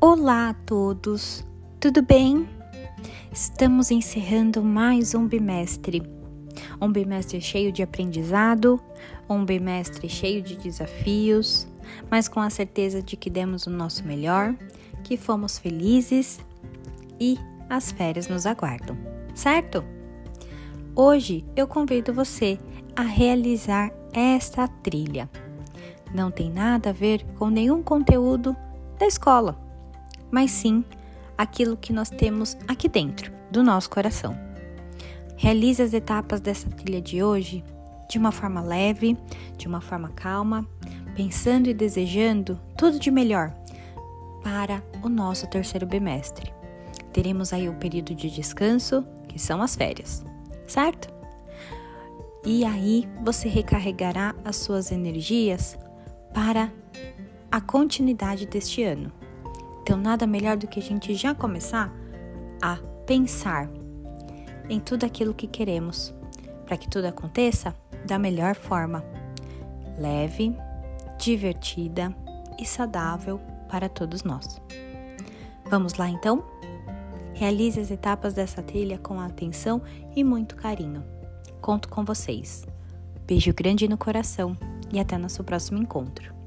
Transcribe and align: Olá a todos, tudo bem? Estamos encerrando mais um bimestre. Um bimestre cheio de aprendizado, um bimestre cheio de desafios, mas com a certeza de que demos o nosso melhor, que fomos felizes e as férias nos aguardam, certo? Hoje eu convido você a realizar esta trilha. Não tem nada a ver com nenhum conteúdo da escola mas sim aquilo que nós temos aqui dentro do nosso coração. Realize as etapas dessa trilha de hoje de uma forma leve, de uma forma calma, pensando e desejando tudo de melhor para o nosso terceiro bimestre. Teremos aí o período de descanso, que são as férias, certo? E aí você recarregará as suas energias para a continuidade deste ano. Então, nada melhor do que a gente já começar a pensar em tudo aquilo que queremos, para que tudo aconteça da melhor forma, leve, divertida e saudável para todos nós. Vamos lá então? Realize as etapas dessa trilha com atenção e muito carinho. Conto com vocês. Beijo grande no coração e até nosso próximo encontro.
Olá 0.00 0.50
a 0.50 0.54
todos, 0.54 1.44
tudo 1.80 2.02
bem? 2.02 2.48
Estamos 3.32 3.90
encerrando 3.90 4.62
mais 4.62 5.12
um 5.12 5.26
bimestre. 5.26 6.00
Um 6.80 6.92
bimestre 6.92 7.40
cheio 7.40 7.72
de 7.72 7.82
aprendizado, 7.82 8.80
um 9.28 9.44
bimestre 9.44 10.08
cheio 10.08 10.40
de 10.40 10.54
desafios, 10.54 11.66
mas 12.08 12.28
com 12.28 12.38
a 12.38 12.48
certeza 12.48 13.02
de 13.02 13.16
que 13.16 13.28
demos 13.28 13.66
o 13.66 13.70
nosso 13.70 14.04
melhor, 14.04 14.54
que 15.02 15.16
fomos 15.16 15.58
felizes 15.58 16.38
e 17.18 17.36
as 17.68 17.90
férias 17.90 18.28
nos 18.28 18.46
aguardam, 18.46 18.96
certo? 19.34 19.84
Hoje 20.94 21.44
eu 21.56 21.66
convido 21.66 22.14
você 22.14 22.56
a 22.94 23.02
realizar 23.02 23.92
esta 24.12 24.68
trilha. 24.68 25.28
Não 26.14 26.30
tem 26.30 26.52
nada 26.52 26.90
a 26.90 26.92
ver 26.92 27.24
com 27.36 27.50
nenhum 27.50 27.82
conteúdo 27.82 28.56
da 28.96 29.04
escola 29.04 29.66
mas 30.30 30.50
sim 30.50 30.84
aquilo 31.36 31.76
que 31.76 31.92
nós 31.92 32.10
temos 32.10 32.56
aqui 32.66 32.88
dentro 32.88 33.32
do 33.50 33.62
nosso 33.62 33.88
coração. 33.90 34.36
Realize 35.36 35.80
as 35.80 35.92
etapas 35.92 36.40
dessa 36.40 36.68
trilha 36.68 37.00
de 37.00 37.22
hoje 37.22 37.64
de 38.08 38.18
uma 38.18 38.32
forma 38.32 38.60
leve, 38.60 39.16
de 39.56 39.68
uma 39.68 39.80
forma 39.80 40.08
calma, 40.08 40.66
pensando 41.14 41.68
e 41.68 41.74
desejando 41.74 42.58
tudo 42.76 42.98
de 42.98 43.10
melhor 43.10 43.54
para 44.42 44.82
o 45.02 45.08
nosso 45.08 45.46
terceiro 45.46 45.86
bimestre. 45.86 46.52
Teremos 47.12 47.52
aí 47.52 47.68
o 47.68 47.74
período 47.74 48.14
de 48.14 48.30
descanso, 48.30 49.04
que 49.28 49.38
são 49.38 49.60
as 49.60 49.76
férias, 49.76 50.24
certo? 50.66 51.12
E 52.44 52.64
aí 52.64 53.08
você 53.22 53.48
recarregará 53.48 54.34
as 54.44 54.56
suas 54.56 54.90
energias 54.90 55.76
para 56.32 56.72
a 57.50 57.60
continuidade 57.60 58.46
deste 58.46 58.82
ano. 58.82 59.12
Então, 59.88 59.98
nada 59.98 60.26
melhor 60.26 60.58
do 60.58 60.66
que 60.66 60.78
a 60.78 60.82
gente 60.82 61.14
já 61.14 61.34
começar 61.34 61.90
a 62.60 62.76
pensar 63.06 63.70
em 64.68 64.78
tudo 64.78 65.06
aquilo 65.06 65.32
que 65.32 65.46
queremos, 65.46 66.14
para 66.66 66.76
que 66.76 66.86
tudo 66.86 67.06
aconteça 67.06 67.74
da 68.04 68.18
melhor 68.18 68.54
forma, 68.54 69.02
leve, 69.98 70.54
divertida 71.18 72.14
e 72.58 72.66
saudável 72.66 73.40
para 73.66 73.88
todos 73.88 74.24
nós. 74.24 74.60
Vamos 75.70 75.94
lá 75.94 76.06
então? 76.06 76.44
Realize 77.32 77.80
as 77.80 77.90
etapas 77.90 78.34
dessa 78.34 78.62
trilha 78.62 78.98
com 78.98 79.18
atenção 79.18 79.80
e 80.14 80.22
muito 80.22 80.54
carinho. 80.54 81.02
Conto 81.62 81.88
com 81.88 82.04
vocês. 82.04 82.66
Beijo 83.26 83.54
grande 83.54 83.88
no 83.88 83.96
coração 83.96 84.54
e 84.92 85.00
até 85.00 85.16
nosso 85.16 85.42
próximo 85.42 85.80
encontro. 85.80 86.37